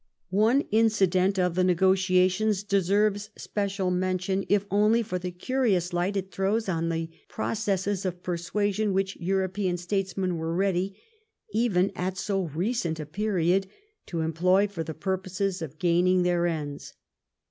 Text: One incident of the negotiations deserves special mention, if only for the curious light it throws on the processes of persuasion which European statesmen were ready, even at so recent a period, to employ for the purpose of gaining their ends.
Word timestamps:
One 0.31 0.61
incident 0.71 1.37
of 1.37 1.53
the 1.53 1.63
negotiations 1.63 2.63
deserves 2.63 3.29
special 3.37 3.91
mention, 3.91 4.47
if 4.49 4.65
only 4.71 5.03
for 5.03 5.19
the 5.19 5.29
curious 5.29 5.93
light 5.93 6.17
it 6.17 6.31
throws 6.31 6.67
on 6.67 6.89
the 6.89 7.11
processes 7.29 8.03
of 8.03 8.23
persuasion 8.23 8.93
which 8.93 9.15
European 9.17 9.77
statesmen 9.77 10.37
were 10.37 10.55
ready, 10.55 10.95
even 11.53 11.91
at 11.95 12.17
so 12.17 12.45
recent 12.45 12.99
a 12.99 13.05
period, 13.05 13.67
to 14.07 14.21
employ 14.21 14.65
for 14.67 14.83
the 14.83 14.95
purpose 14.95 15.61
of 15.61 15.77
gaining 15.77 16.23
their 16.23 16.47
ends. 16.47 16.95